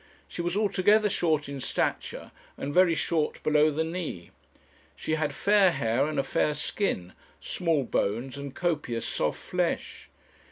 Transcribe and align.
She 0.27 0.41
was 0.41 0.57
altogether 0.57 1.11
short 1.11 1.47
in 1.47 1.61
stature, 1.61 2.31
and 2.57 2.73
very 2.73 2.95
short 2.95 3.43
below 3.43 3.69
the 3.69 3.83
knee. 3.83 4.31
She 4.95 5.13
had 5.13 5.31
fair 5.31 5.69
hair 5.69 6.07
and 6.07 6.17
a 6.17 6.23
fair 6.23 6.55
skin, 6.55 7.13
small 7.39 7.83
bones 7.83 8.35
and 8.35 8.55
copious 8.55 9.05
soft 9.05 9.37
flesh. 9.37 10.09